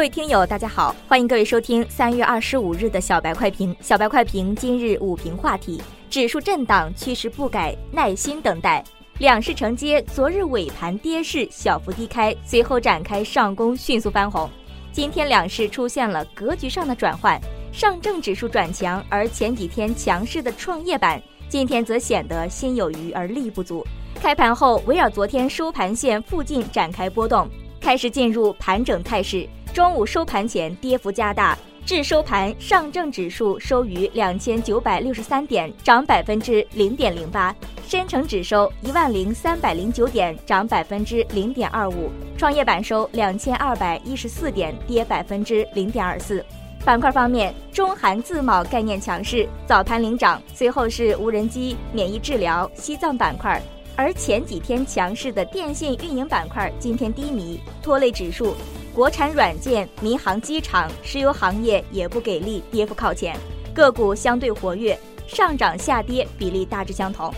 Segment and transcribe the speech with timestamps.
[0.00, 3.76] 各位听友，大家好，欢迎各位收听三月二十五日的小白快评。
[3.82, 8.82] 小白快评今日午评话题：指数震荡，趋势不改，耐心等待。
[9.18, 14.48] 两市承接昨日尾盘跌势，小幅低开，随后展开上攻，迅速翻红。
[14.90, 17.38] 今天两市出现了格局上的转换，
[17.70, 23.86] 上证指数转强，而前几天强势的创业板今天则显得心有余而力不足。
[24.14, 27.46] 开盘后围绕昨天收盘线附近展开波动，
[27.78, 29.46] 开始进入盘整态势。
[29.72, 31.56] 中午收盘前跌幅加大，
[31.86, 37.54] 至收盘上证指数收于两千九百六十三点，涨百分之零点零八；
[37.86, 46.44] 深成指收一万零三百零九点，涨百分之零点二五；创业板收两千二百一十四点，跌百分之零点二四。
[46.84, 53.62] 板块方面，中韩自贸概念强势，早盘领涨，随后是无人机、免疫治疗、西藏板块，
[53.94, 58.56] 而前几天强势的电信运营板块今天低迷，拖累指数。
[58.94, 63.36] 国产软件、民航机场、石油行业也不给力，跌幅靠前，
[63.72, 67.32] 个股相对活跃，上涨下跌比例大致相同。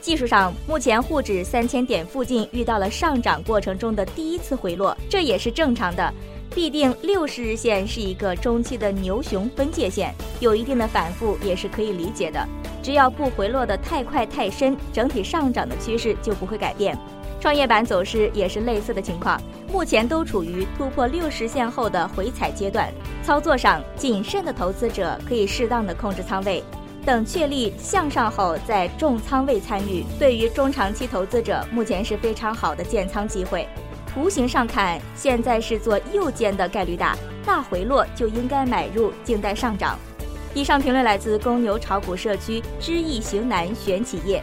[0.00, 6.12] 技术上，目前沪指三千点附近遇到了上涨过程中的第一次回落，这也是正常的。
[6.54, 12.46] 必定六十日线是一个中期的牛熊分界线，有一定的反复也是可以理解的。
[12.82, 16.96] 只要不回落的太快太深，整体上涨的趋势就不会改变。
[17.40, 22.92] 创业板走势也是类似的情况，目前都处于突破六十线后的回踩阶段。
[23.22, 26.62] 操作上，谨慎的投资者可以适当的控制仓位，
[27.04, 30.04] 等确立向上后再重仓位参与。
[30.18, 33.68] 对于中长期投资者，目前是非常好的建仓机会。
[34.12, 39.98] 图形上看，现在是做右肩的概率大，大回落就应该买入，静待上涨。
[40.54, 44.42] 以上评论来自公牛炒股社区知易行难选企业。